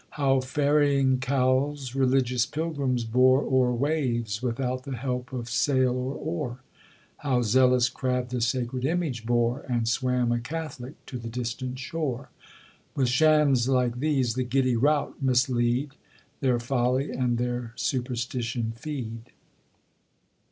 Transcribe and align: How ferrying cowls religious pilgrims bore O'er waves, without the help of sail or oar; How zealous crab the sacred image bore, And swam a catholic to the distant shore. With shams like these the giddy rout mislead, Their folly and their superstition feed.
How 0.17 0.39
ferrying 0.41 1.19
cowls 1.19 1.93
religious 1.93 2.47
pilgrims 2.47 3.03
bore 3.03 3.43
O'er 3.43 3.71
waves, 3.71 4.41
without 4.41 4.81
the 4.83 4.97
help 4.97 5.31
of 5.31 5.47
sail 5.47 5.93
or 5.95 6.15
oar; 6.15 6.57
How 7.17 7.43
zealous 7.43 7.87
crab 7.87 8.29
the 8.29 8.41
sacred 8.41 8.83
image 8.83 9.27
bore, 9.27 9.63
And 9.69 9.87
swam 9.87 10.31
a 10.31 10.39
catholic 10.39 10.95
to 11.05 11.19
the 11.19 11.29
distant 11.29 11.77
shore. 11.77 12.31
With 12.95 13.09
shams 13.09 13.69
like 13.69 13.99
these 13.99 14.33
the 14.33 14.41
giddy 14.43 14.75
rout 14.75 15.21
mislead, 15.21 15.91
Their 16.39 16.57
folly 16.59 17.11
and 17.11 17.37
their 17.37 17.73
superstition 17.75 18.71
feed. 18.75 19.29